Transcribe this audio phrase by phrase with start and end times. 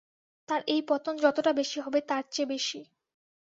[0.49, 2.79] তার এই পতন যতটা বেশি হবে তার চেয়ে বেশি।